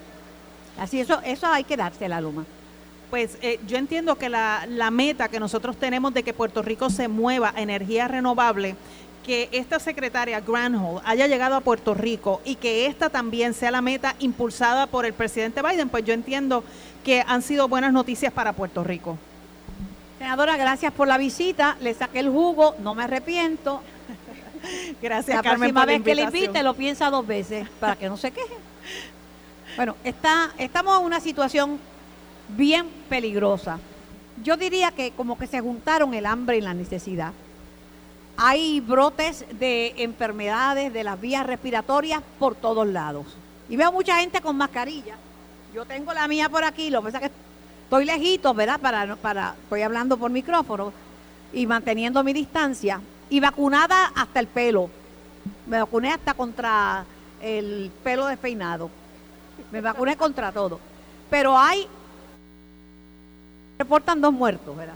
[0.79, 2.45] Así, eso, eso hay que darse la Luma.
[3.09, 6.89] Pues eh, yo entiendo que la, la meta que nosotros tenemos de que Puerto Rico
[6.89, 8.75] se mueva a energía renovable
[9.27, 13.81] que esta secretaria Granholm haya llegado a Puerto Rico y que esta también sea la
[13.81, 16.63] meta impulsada por el presidente Biden, pues yo entiendo
[17.03, 19.17] que han sido buenas noticias para Puerto Rico.
[20.17, 21.75] Senadora, gracias por la visita.
[21.81, 23.81] Le saqué el jugo, no me arrepiento.
[25.01, 28.31] gracias, la próxima vez que le invite lo piensa dos veces para que no se
[28.31, 28.55] queje.
[29.75, 31.79] Bueno, está, estamos en una situación
[32.49, 33.79] bien peligrosa.
[34.43, 37.33] Yo diría que como que se juntaron el hambre y la necesidad.
[38.37, 43.25] Hay brotes de enfermedades de las vías respiratorias por todos lados.
[43.67, 45.15] Y veo mucha gente con mascarilla.
[45.73, 47.35] Yo tengo la mía por aquí, lo que pasa es que
[47.83, 48.79] estoy lejito, ¿verdad?
[48.79, 50.93] Para, para, estoy hablando por micrófono
[51.51, 53.01] y manteniendo mi distancia.
[53.29, 54.89] Y vacunada hasta el pelo.
[55.65, 57.05] Me vacuné hasta contra
[57.41, 58.89] el pelo despeinado.
[59.71, 60.79] Me vacuné contra todo.
[61.29, 61.87] Pero hay,
[63.77, 64.95] reportan dos muertos, ¿verdad?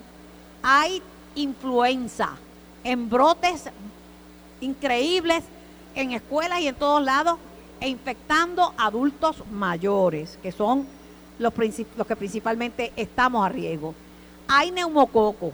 [0.63, 1.02] Hay
[1.36, 2.38] influenza
[2.84, 3.70] en brotes
[4.62, 5.44] increíbles
[5.96, 7.38] en escuelas y en todos lados
[7.80, 10.86] e infectando adultos mayores, que son
[11.39, 11.54] los,
[11.98, 13.96] los que principalmente estamos a riesgo.
[14.48, 15.52] Hay neumococo,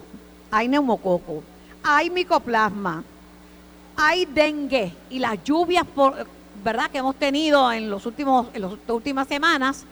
[0.52, 1.42] hay neumococo,
[1.90, 3.04] hay micoplasma,
[3.96, 5.86] hay dengue y las lluvias,
[6.64, 9.86] ¿verdad?, que hemos tenido en, los últimos, en las últimas semanas,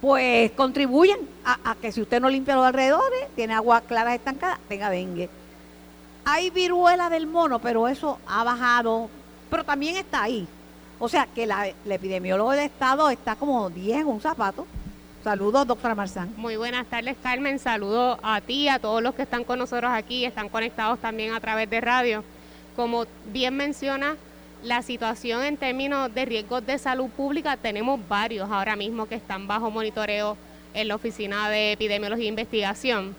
[0.00, 4.88] pues contribuyen a, que si usted no limpia los alrededores, tiene agua clara estancada, tenga
[4.88, 5.28] dengue.
[6.24, 9.10] Hay viruela del mono, pero eso ha bajado,
[9.50, 10.46] pero también está ahí.
[11.00, 14.66] O sea que la, epidemiólogo del Estado está como 10 en un zapato.
[15.24, 16.34] Saludos, doctora Marzán.
[16.36, 17.60] Muy buenas tardes, Carmen.
[17.60, 21.38] Saludos a ti, a todos los que están con nosotros aquí, están conectados también a
[21.38, 22.24] través de radio.
[22.74, 24.16] Como bien menciona,
[24.64, 29.46] la situación en términos de riesgos de salud pública, tenemos varios ahora mismo que están
[29.46, 30.36] bajo monitoreo
[30.74, 33.14] en la Oficina de Epidemiología e Investigación.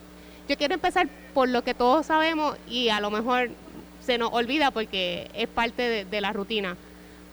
[0.49, 3.49] Yo quiero empezar por lo que todos sabemos y a lo mejor
[4.05, 6.75] se nos olvida porque es parte de la rutina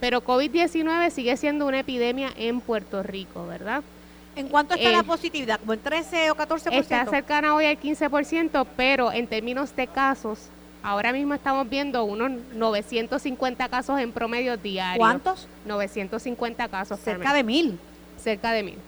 [0.01, 3.83] pero COVID-19 sigue siendo una epidemia en Puerto Rico, ¿verdad?
[4.37, 5.59] ¿En cuánto está la eh, positividad?
[5.61, 6.73] ¿Como en 13 o 14%?
[6.73, 10.49] Está cercana hoy al 15%, pero en términos de casos,
[10.83, 14.99] ahora mismo estamos viendo unos 950 casos en promedio diario.
[14.99, 15.49] ¿Cuántos?
[15.67, 17.01] 950 casos.
[17.01, 17.79] Cerca de mil.
[18.19, 18.79] Cerca de mil.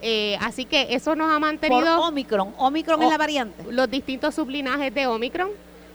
[0.00, 1.96] Eh, así que eso nos ha mantenido...
[1.98, 2.54] Por Omicron.
[2.58, 3.64] Omicron es la variante.
[3.70, 5.50] Los distintos sublinajes de Omicron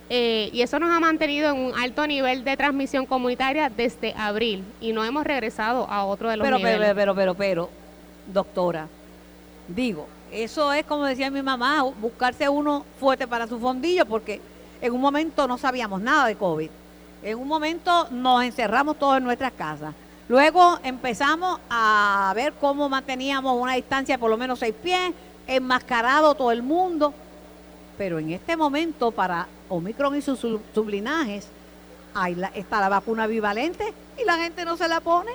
[0.10, 4.64] eh, y eso nos ha mantenido en un alto nivel de transmisión comunitaria desde abril
[4.80, 6.80] y no hemos regresado a otro de los pero, niveles.
[6.80, 7.70] Pero, pero, pero, pero,
[8.32, 8.88] doctora,
[9.68, 14.42] digo, eso es como decía mi mamá, buscarse uno fuerte para su fondillo porque
[14.82, 16.70] en un momento no sabíamos nada de COVID.
[17.24, 19.94] En un momento nos encerramos todos en nuestras casas.
[20.30, 25.14] Luego empezamos a ver cómo manteníamos una distancia de por lo menos seis pies,
[25.48, 27.14] enmascarado todo el mundo.
[27.98, 30.40] Pero en este momento, para Omicron y sus
[30.74, 31.48] sublinajes,
[32.14, 35.32] ahí está la vacuna bivalente y la gente no se la pone.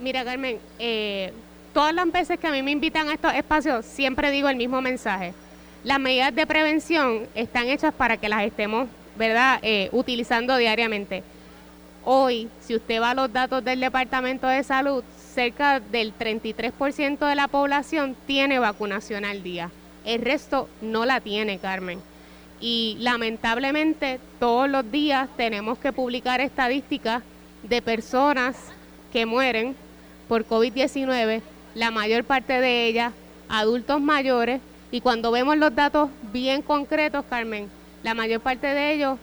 [0.00, 1.32] Mira, Carmen, eh,
[1.78, 4.80] todas las veces que a mí me invitan a estos espacios, siempre digo el mismo
[4.80, 5.32] mensaje.
[5.84, 11.22] Las medidas de prevención están hechas para que las estemos, ¿verdad?, eh, utilizando diariamente.
[12.04, 17.34] Hoy, si usted va a los datos del Departamento de Salud, cerca del 33% de
[17.36, 19.70] la población tiene vacunación al día
[20.08, 22.00] el resto no la tiene, Carmen.
[22.60, 27.22] Y lamentablemente todos los días tenemos que publicar estadísticas
[27.62, 28.56] de personas
[29.12, 29.76] que mueren
[30.28, 31.42] por COVID-19,
[31.74, 33.12] la mayor parte de ellas
[33.48, 37.70] adultos mayores, y cuando vemos los datos bien concretos, Carmen,
[38.02, 39.18] la mayor parte de ellos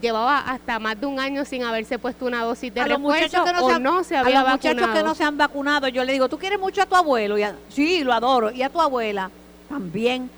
[0.00, 4.02] llevaba hasta más de un año sin haberse puesto una dosis de refuerzo o no
[4.02, 6.58] se había a los muchachos que no se han vacunado, yo le digo, ¿tú quieres
[6.58, 7.38] mucho a tu abuelo?
[7.38, 8.50] Y sí, lo adoro.
[8.50, 9.30] ¿Y a tu abuela?
[9.68, 10.30] también.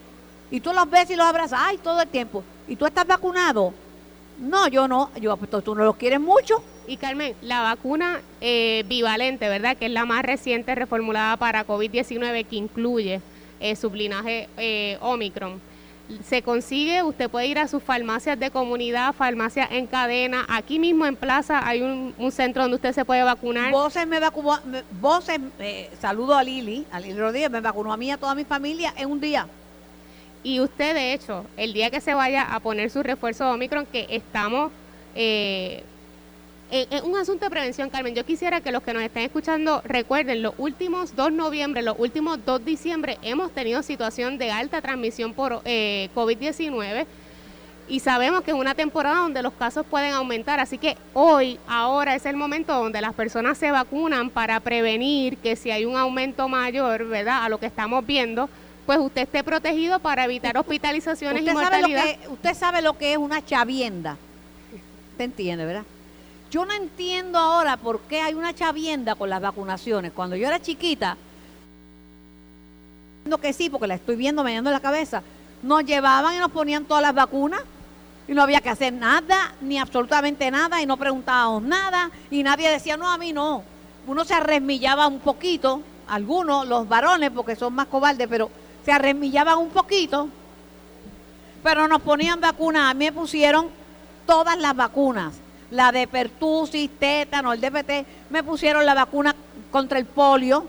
[0.51, 2.42] Y tú los ves y los abrazas, ay, todo el tiempo.
[2.69, 3.75] ¿Y tú estás vacunado?
[4.38, 5.11] No, yo no.
[5.21, 6.62] Yo, pues tú no los quieres mucho.
[6.88, 9.77] Y Carmen, la vacuna eh, bivalente, ¿verdad?
[9.77, 13.20] Que es la más reciente reformulada para COVID-19 que incluye
[13.61, 15.61] eh, sublinaje eh, Omicron.
[16.25, 20.46] Se consigue, usted puede ir a sus farmacias de comunidad, farmacias en cadena.
[20.49, 23.72] Aquí mismo en Plaza hay un, centro donde usted se puede vacunar.
[23.72, 24.57] Voces me vacunó,
[25.01, 25.40] Voces,
[26.01, 28.94] saludo a Lili, a Lili Rodríguez, me vacunó a mí y a toda mi familia
[28.96, 29.49] en un día.
[30.44, 33.85] Y usted, de hecho, el día que se vaya a poner su refuerzo de Omicron,
[33.85, 34.70] que estamos
[35.16, 35.83] eh,
[36.70, 38.14] es un asunto de prevención, Carmen.
[38.14, 42.44] Yo quisiera que los que nos estén escuchando recuerden, los últimos 2 noviembre, los últimos
[42.44, 47.07] 2 diciembre, hemos tenido situación de alta transmisión por eh, COVID-19
[47.88, 50.59] y sabemos que es una temporada donde los casos pueden aumentar.
[50.59, 55.55] Así que hoy, ahora es el momento donde las personas se vacunan para prevenir que
[55.55, 57.44] si hay un aumento mayor, ¿verdad?
[57.44, 58.48] A lo que estamos viendo,
[58.87, 62.05] pues usted esté protegido para evitar hospitalizaciones y mortalidad.
[62.29, 64.16] usted sabe lo que es una chavienda.
[65.16, 65.85] ¿Te entiende, verdad?
[66.50, 70.12] Yo no entiendo ahora por qué hay una chavienda con las vacunaciones.
[70.12, 71.16] Cuando yo era chiquita,
[73.40, 75.22] que sí, porque la estoy viendo meneando la cabeza,
[75.62, 77.61] nos llevaban y nos ponían todas las vacunas
[78.28, 82.70] y no había que hacer nada, ni absolutamente nada, y no preguntábamos nada, y nadie
[82.70, 83.62] decía, no, a mí no.
[84.06, 88.50] Uno se arremillaba un poquito, algunos, los varones, porque son más cobardes, pero
[88.85, 90.28] se arremillaban un poquito,
[91.62, 92.90] pero nos ponían vacunas.
[92.90, 93.68] A mí me pusieron
[94.26, 95.35] todas las vacunas
[95.70, 99.35] la de pertusis, tétano, el DPT, me pusieron la vacuna
[99.70, 100.66] contra el polio,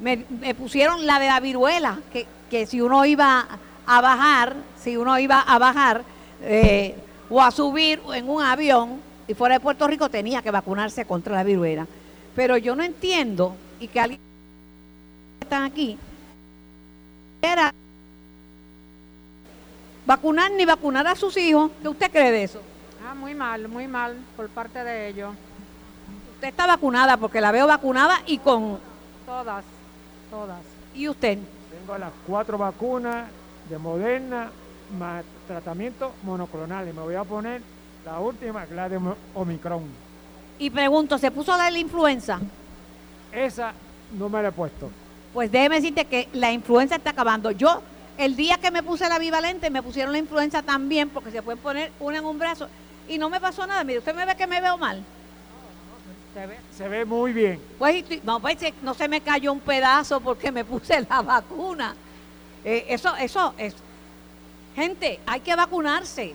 [0.00, 0.18] me,
[0.54, 3.46] pusieron la de la viruela, que, que, si uno iba
[3.86, 6.02] a bajar, si uno iba a bajar
[6.42, 6.94] eh,
[7.30, 11.34] o a subir en un avión y fuera de Puerto Rico tenía que vacunarse contra
[11.34, 11.86] la viruela.
[12.34, 14.20] Pero yo no entiendo, y que alguien
[15.40, 15.98] están aquí,
[17.42, 17.72] era
[20.04, 21.70] vacunar ni vacunar a sus hijos.
[21.82, 22.60] ¿Qué usted cree de eso?
[23.08, 25.32] Ah, muy mal, muy mal por parte de ellos.
[26.34, 28.80] Usted está vacunada porque la veo vacunada y con...
[29.24, 29.64] Todas,
[30.28, 30.58] todas.
[30.92, 31.38] ¿Y usted?
[31.70, 33.28] Tengo las cuatro vacunas
[33.70, 34.50] de Moderna
[34.98, 36.92] más tratamientos monoclonales.
[36.92, 37.62] Me voy a poner
[38.04, 39.00] La última, la de
[39.34, 39.84] Omicron.
[40.58, 42.40] Y pregunto, ¿se puso la de la influenza?
[43.30, 43.72] Esa
[44.18, 44.90] no me la he puesto.
[45.32, 47.52] Pues déjeme decirte que la influenza está acabando.
[47.52, 47.82] Yo,
[48.18, 51.60] el día que me puse la bivalente, me pusieron la influenza también, porque se pueden
[51.60, 52.68] poner una en un brazo.
[53.08, 53.84] Y no me pasó nada.
[53.84, 55.02] Mire, usted me ve que me veo mal.
[56.34, 57.60] Se ve, se ve muy bien.
[57.78, 61.94] Pues no, pues, no se me cayó un pedazo porque me puse la vacuna.
[62.64, 63.74] Eh, eso, eso es.
[64.74, 66.34] Gente, hay que vacunarse.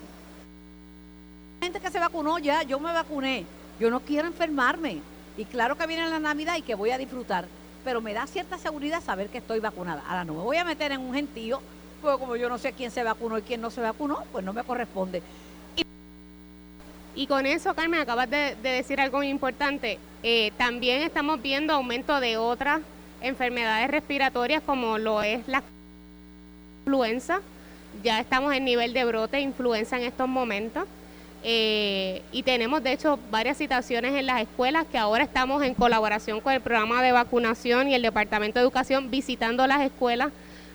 [1.62, 3.46] Gente que se vacunó ya, yo me vacuné.
[3.80, 5.02] Yo no quiero enfermarme.
[5.38, 7.46] Y claro que viene la Navidad y que voy a disfrutar.
[7.84, 10.04] Pero me da cierta seguridad saber que estoy vacunada.
[10.08, 11.62] Ahora no me voy a meter en un gentío,
[12.02, 14.54] porque como yo no sé quién se vacunó y quién no se vacunó, pues no
[14.54, 15.22] me corresponde.
[17.16, 20.00] Y con eso, Carmen, acabas de, decir algo muy importante.
[20.24, 22.82] Eh, también estamos viendo aumento de otras
[23.22, 25.64] enfermedades respiratorias como lo es la
[26.80, 27.42] influenza.
[28.04, 30.86] Ya estamos en nivel de brote de influenza en estos momentos.
[31.44, 36.40] Eh, y tenemos, de hecho, varias situaciones en las escuelas que ahora estamos en colaboración
[36.40, 40.32] con el programa de vacunación y el Departamento de Educación visitando las escuelas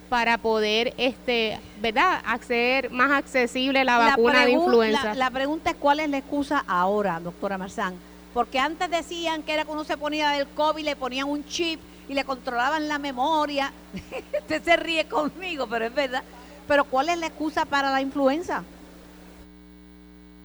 [0.09, 5.15] para poder, este, ¿verdad?, acceder más accesible la, vacuna de influenza.
[5.15, 7.95] La, pregunta es cuál es la excusa ahora, doctora Marzán,
[8.33, 11.81] porque antes decían que era que uno se ponía del COVID, le ponían un chip
[12.09, 13.73] y le controlaban la memoria.
[14.41, 16.23] Usted se ríe conmigo, pero es verdad.
[16.69, 18.63] Pero ¿cuál es la excusa para la influenza?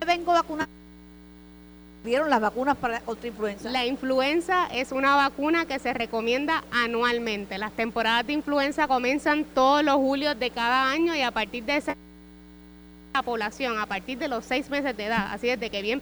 [0.06, 0.68] Vengo vacunar
[2.04, 3.70] vieron las vacunas para contra influenza?
[3.70, 7.58] La influenza es una vacuna que se recomienda anualmente.
[7.58, 11.78] Las temporadas de influenza comienzan todos los julios de cada año y a partir de
[11.78, 11.96] esa
[13.14, 16.02] la población, a partir de los seis meses de edad, así desde que bien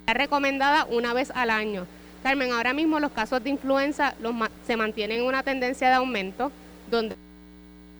[0.00, 1.86] está recomendada una vez al año.
[2.22, 4.34] Carmen, ahora mismo los casos de influenza los,
[4.66, 6.50] se mantienen en una tendencia de aumento,
[6.90, 7.16] donde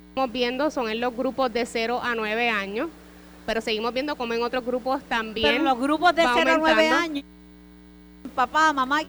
[0.08, 2.88] estamos viendo son en los grupos de 0 a 9 años,
[3.50, 5.48] pero seguimos viendo como en otros grupos también.
[5.48, 7.24] Pero los grupos de 0 a 9 años,
[8.32, 9.00] papá, mamá.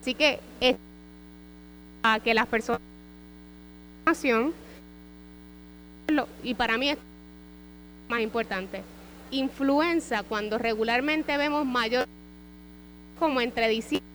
[0.00, 0.76] Así que es
[2.04, 2.80] a que las personas
[6.44, 6.98] y para mí es
[8.08, 8.84] más importante.
[9.32, 12.06] Influenza cuando regularmente vemos mayor
[13.18, 14.08] como entre diciembre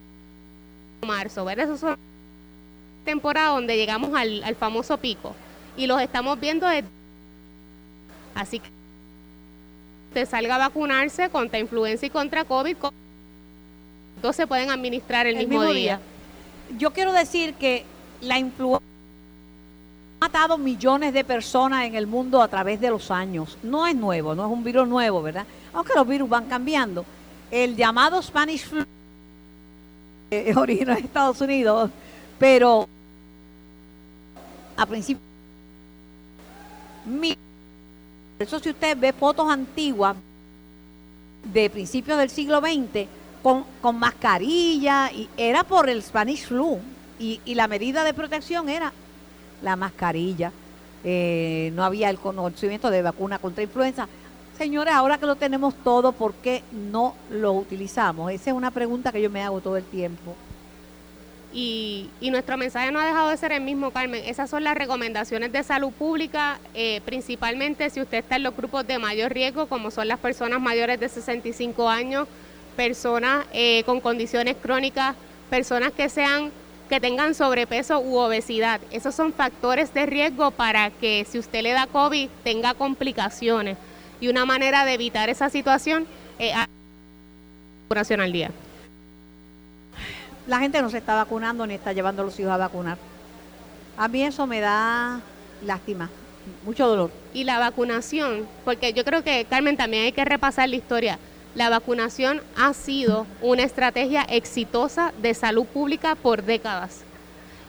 [1.02, 1.65] y marzo, ¿verdad?
[1.65, 1.97] Eso son
[3.04, 5.36] temporadas donde llegamos al, al famoso pico
[5.76, 6.88] y los estamos viendo desde
[8.36, 8.81] así que
[10.13, 12.76] te salga a vacunarse contra influenza y contra COVID,
[14.21, 16.00] todos se pueden administrar el, mismo, día.
[16.78, 17.86] Yo quiero decir que
[18.21, 18.86] la influenza
[20.19, 23.58] ha matado millones de personas en el mundo a través de los años.
[23.63, 25.45] No es nuevo, no es un virus nuevo, ¿verdad?
[25.74, 27.06] Aunque los virus van cambiando.
[27.50, 28.86] El llamado Spanish flu
[30.30, 31.89] eh, originó en Estados Unidos,
[32.38, 32.88] pero
[34.78, 35.21] a principio
[38.44, 40.16] eso si usted ve fotos antiguas
[41.54, 43.08] de principios del siglo XX
[43.42, 46.80] con, con mascarilla, y era por el Spanish flu,
[47.20, 48.92] y, la medida de protección era
[49.62, 50.52] la mascarilla.
[51.04, 54.08] Eh, no había el conocimiento de vacuna contra influenza.
[54.58, 58.32] Señores, ahora que lo tenemos todo, ¿por qué no lo utilizamos?
[58.32, 60.36] Esa es una pregunta que yo me hago todo el tiempo.
[61.54, 64.24] Y, nuestro mensaje no ha dejado de ser el mismo, Carmen.
[64.26, 68.88] Esas son las recomendaciones de salud pública, eh, principalmente si usted está en los grupos
[68.88, 72.28] de mayor riesgo, como son las personas mayores de 65 años,
[72.78, 75.16] personas eh, con condiciones crónicas,
[75.50, 76.52] personas que sean
[76.88, 78.82] que tengan sobrepeso u obesidad.
[78.92, 83.78] Esos son factores de riesgo para que si usted le da COVID tenga complicaciones.
[84.20, 86.06] Y una manera de evitar esa situación
[86.38, 86.54] es
[87.88, 88.52] vacunación al día
[90.48, 92.98] la gente no se está vacunando ni está llevando a los hijos a vacunar.
[93.98, 95.22] A mí eso me da
[95.66, 96.10] lástima,
[96.66, 97.12] mucho dolor.
[97.34, 101.20] Y la vacunación, porque yo creo que, Carmen, también hay que repasar la historia.
[101.54, 107.04] La vacunación ha sido una estrategia exitosa de salud pública por décadas.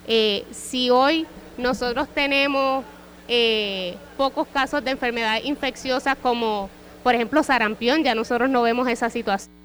[0.06, 1.26] Eh, si hoy
[1.58, 2.84] nosotros tenemos
[3.28, 6.70] eh, pocos casos de enfermedades infecciosas como,
[7.02, 9.61] por ejemplo, sarampión, ya nosotros no vemos esa situación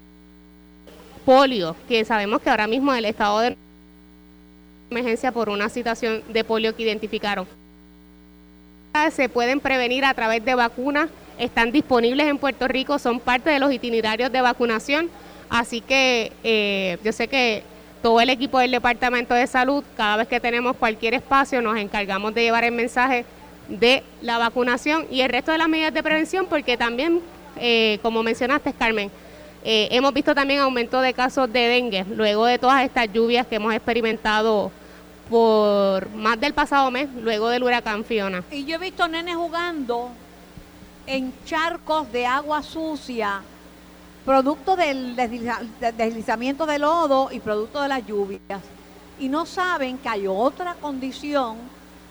[1.28, 3.56] polio, que sabemos que ahora mismo el estado de
[4.90, 7.46] emergencia por una situación de polio que identificaron.
[9.10, 13.58] Se pueden prevenir a través de vacunas, están disponibles en Puerto Rico, son parte de
[13.58, 15.10] los itinerarios de vacunación,
[15.50, 17.62] así que eh, yo sé que
[18.02, 22.32] todo el equipo del Departamento de Salud, cada vez que tenemos cualquier espacio, nos encargamos
[22.32, 23.26] de llevar el mensaje
[23.68, 27.20] de la vacunación y el resto de las medidas de prevención, porque también,
[27.60, 29.10] eh, como mencionaste, Carmen,
[29.70, 33.56] eh, hemos visto también aumento de casos de dengue luego de todas estas lluvias que
[33.56, 34.70] hemos experimentado
[35.28, 38.42] por más del pasado mes, luego del huracán Fiona.
[38.50, 40.08] Y yo he visto nenes jugando
[41.06, 43.42] en charcos de agua sucia
[44.24, 48.62] producto del desliza- de- deslizamiento de lodo y producto de las lluvias.
[49.18, 51.56] Y no saben que hay otra condición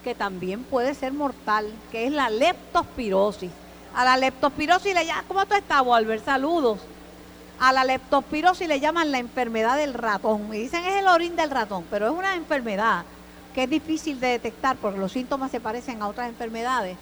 [0.04, 3.50] que también puede ser mortal, que es la leptospirosis.
[3.96, 6.20] A la leptospirosis le llaman, ¿cómo tú estás, Walter?
[6.20, 6.80] Saludos.
[7.60, 10.54] A la leptospirosis le llaman la enfermedad del ratón.
[10.54, 13.04] Y dicen es el orín del ratón, pero es una enfermedad
[13.54, 16.96] que es difícil de detectar porque los síntomas se parecen a otras enfermedades.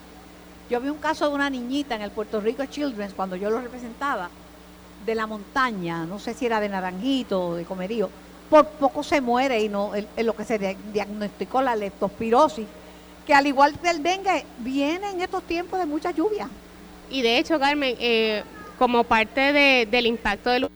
[0.70, 3.60] Yo vi un caso de una niñita en el Puerto Rico Children's cuando yo lo
[3.60, 4.30] representaba,
[5.04, 8.10] de la montaña, no sé si era de Naranjito o de Comerío,
[8.50, 12.66] por poco se muere y no en lo que se dia- diagnosticó la leptospirosis,
[13.24, 16.48] que al igual que el dengue viene en estos tiempos de mucha lluvia.
[17.10, 18.42] Y de hecho, Carmen, eh,
[18.78, 20.68] como parte de- del impacto del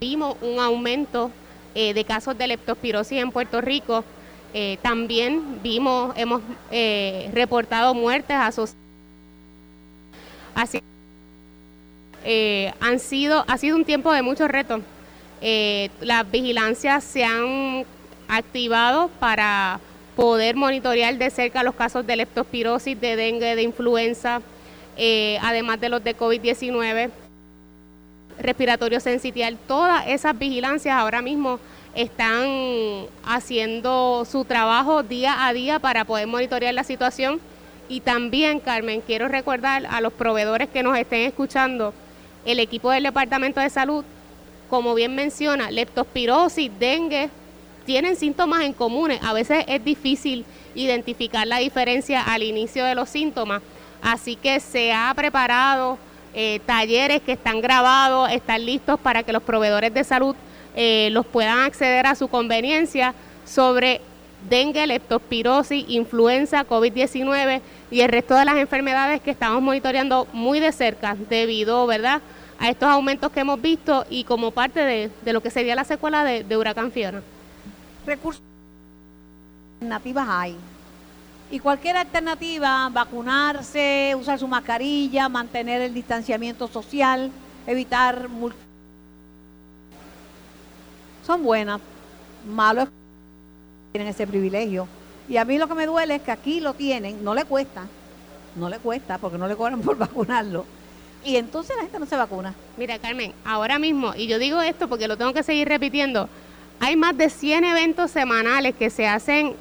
[0.00, 1.30] vimos un aumento
[1.74, 4.04] eh, de casos de leptospirosis en Puerto Rico.
[4.52, 8.76] Eh, también vimos, hemos eh, reportado muertes asociadas.
[10.54, 10.80] Así
[12.80, 14.80] han sido, ha sido un tiempo de muchos retos.
[16.00, 17.84] Las vigilancias se han
[18.28, 19.80] activado para
[20.16, 24.40] poder monitorear de cerca los casos de leptospirosis, de dengue, de influenza,
[24.96, 27.10] eh, además de los de COVID-19,
[28.38, 29.58] respiratorio sensitial.
[29.66, 31.58] Todas esas vigilancias ahora mismo
[31.94, 37.40] están haciendo su trabajo día a día para poder monitorear la situación.
[37.88, 41.92] Y también, Carmen, quiero recordar a los proveedores que nos estén escuchando,
[42.44, 44.04] el equipo del Departamento de Salud,
[44.70, 47.30] como bien menciona, leptospirosis, dengue,
[47.84, 49.20] tienen síntomas en comunes.
[49.22, 53.62] A veces es difícil identificar la diferencia al inicio de los síntomas.
[54.04, 55.96] Así que se ha preparado
[56.34, 60.36] eh, talleres que están grabados, están listos para que los proveedores de salud
[60.76, 63.14] eh, los puedan acceder a su conveniencia
[63.46, 64.02] sobre
[64.50, 70.72] dengue, leptospirosis, influenza, COVID-19 y el resto de las enfermedades que estamos monitoreando muy de
[70.72, 72.20] cerca debido, ¿verdad?,
[72.58, 76.24] a estos aumentos que hemos visto y como parte de, lo que sería la secuela
[76.24, 77.22] de, de Huracán Fiona.
[78.06, 78.42] Recursos
[79.80, 80.56] alternativas hay.
[81.50, 87.30] Y cualquier alternativa, vacunarse, usar su mascarilla, mantener el distanciamiento social,
[87.66, 88.28] evitar
[91.26, 91.80] son buenas.
[92.46, 92.88] Malo
[93.92, 94.86] tienen ese privilegio.
[95.28, 97.86] Y a mí lo que me duele es que aquí lo tienen, no le cuesta,
[98.56, 100.64] no le cuesta porque no le cobran por vacunarlo.
[101.24, 102.54] Y entonces la gente no se vacuna.
[102.76, 106.28] Mira, Carmen, ahora mismo, y yo digo esto porque lo tengo que seguir repitiendo,
[106.80, 109.54] hay más de 100 eventos semanales que se hacen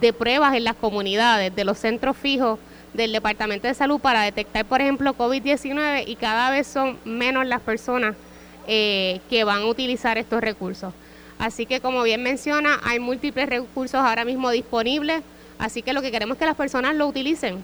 [0.00, 2.58] de pruebas en las comunidades, de los centros fijos
[2.92, 7.60] del Departamento de Salud para detectar, por ejemplo, COVID-19 y cada vez son menos las
[7.60, 8.16] personas
[8.66, 10.92] eh, que van a utilizar estos recursos.
[11.38, 15.22] Así que, como bien menciona, hay múltiples recursos ahora mismo disponibles,
[15.58, 17.62] así que lo que queremos es que las personas lo utilicen.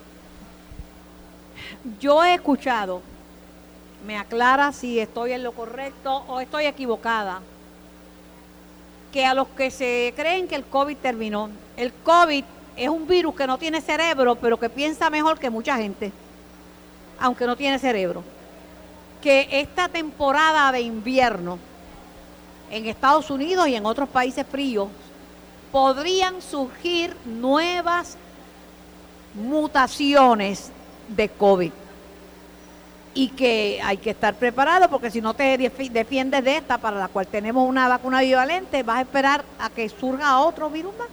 [1.99, 3.01] Yo he escuchado,
[4.07, 7.41] me aclara si estoy en lo correcto o estoy equivocada,
[9.13, 12.45] que a los que se creen que el COVID terminó, el COVID
[12.77, 16.11] es un virus que no tiene cerebro, pero que piensa mejor que mucha gente,
[17.21, 18.25] aunque no tiene cerebro.
[19.21, 21.59] Que esta temporada de invierno
[22.71, 24.89] en Estados Unidos y en otros países fríos
[25.71, 28.17] podrían surgir nuevas
[29.35, 30.71] mutaciones
[31.09, 31.73] de COVID
[33.15, 36.99] y que hay que estar preparado porque si no te defi- defiendes de esta para
[36.99, 41.09] la cual tenemos una vacuna bivalente, vas a esperar a que surja otro virus más.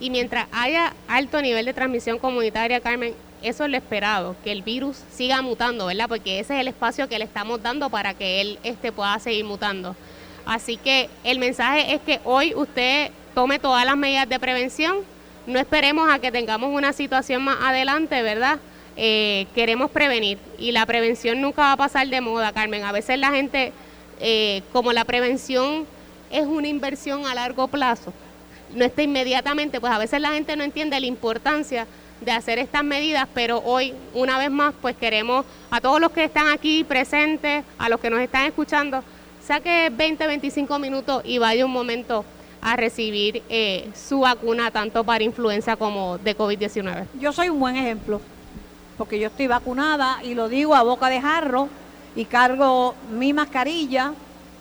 [0.00, 4.62] Y mientras haya alto nivel de transmisión comunitaria, Carmen, eso es lo esperado, que el
[4.62, 6.08] virus siga mutando, ¿verdad?
[6.08, 9.44] Porque ese es el espacio que le estamos dando para que él este, pueda seguir
[9.44, 9.96] mutando.
[10.44, 14.98] Así que el mensaje es que hoy usted tome todas las medidas de prevención,
[15.46, 18.58] no esperemos a que tengamos una situación más adelante, ¿verdad?
[18.96, 22.84] Eh, queremos prevenir y la prevención nunca va a pasar de moda, Carmen.
[22.84, 23.72] A veces la gente,
[24.20, 25.86] eh, como la prevención
[26.30, 28.12] es una inversión a largo plazo,
[28.74, 31.86] no está inmediatamente, pues a veces la gente no entiende la importancia
[32.20, 36.24] de hacer estas medidas, pero hoy, una vez más, pues queremos a todos los que
[36.24, 39.02] están aquí presentes, a los que nos están escuchando,
[39.44, 42.24] saque 20, 25 minutos y vaya un momento
[42.62, 47.06] a recibir eh, su vacuna, tanto para influenza como de COVID-19.
[47.20, 48.20] Yo soy un buen ejemplo,
[48.96, 51.68] porque yo estoy vacunada y lo digo a boca de jarro
[52.16, 54.12] y cargo mi mascarilla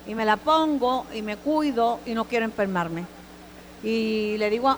[0.08, 3.06] y me la pongo y me cuido y no quiero enfermarme.
[3.84, 4.78] Y le digo, a,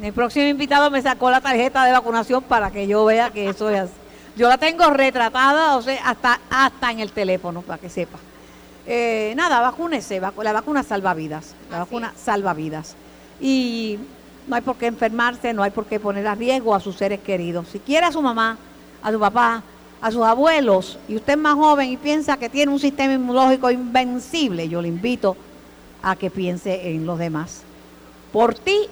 [0.00, 3.68] mi próximo invitado me sacó la tarjeta de vacunación para que yo vea que eso
[3.70, 3.92] es así.
[4.36, 8.18] Yo la tengo retratada, o sea, hasta, hasta en el teléfono, para que sepa.
[8.86, 12.96] Eh, nada, vacúnese, la vacuna salva vidas, la Así vacuna salva vidas.
[13.40, 13.98] Y
[14.46, 17.20] no hay por qué enfermarse, no hay por qué poner a riesgo a sus seres
[17.20, 17.68] queridos.
[17.68, 18.58] Si quiere a su mamá,
[19.02, 19.62] a su papá,
[20.00, 23.70] a sus abuelos y usted es más joven y piensa que tiene un sistema inmunológico
[23.70, 25.36] invencible, yo le invito
[26.02, 27.62] a que piense en los demás.
[28.32, 28.88] Por ti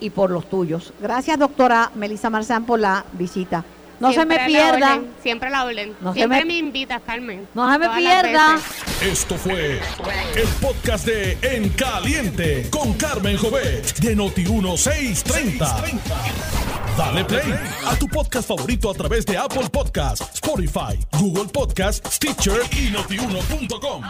[0.00, 0.92] y por los tuyos.
[1.00, 3.64] Gracias, doctora Melissa Marzán, por la visita.
[4.00, 4.94] No Siempre se me la pierda.
[4.96, 5.96] orden, siempre la orden.
[6.00, 6.58] No se siempre me- me...
[6.58, 7.48] invitas, Carmen.
[7.54, 8.58] No se me pierda.
[9.02, 9.80] Esto fue
[10.36, 15.98] el podcast de En Caliente con Carmen Jovet de Noti1630.
[16.96, 17.54] Dale play
[17.86, 24.02] a tu podcast favorito a través de Apple Podcasts, Spotify, Google Podcasts, Stitcher y notiuno.com.